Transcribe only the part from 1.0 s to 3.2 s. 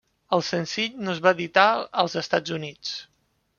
no es va editar als Estats Units.